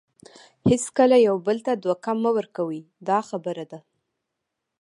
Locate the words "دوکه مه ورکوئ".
1.83-2.79